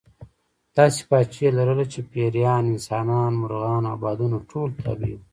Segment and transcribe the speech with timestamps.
[0.77, 5.21] داسې پاچاهي یې لرله چې پېریان، انسانان، مرغان او بادونه ټول تابع وو.